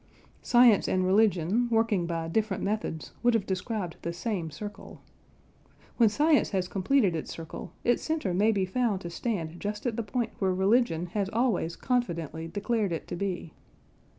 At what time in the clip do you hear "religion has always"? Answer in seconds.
10.55-11.75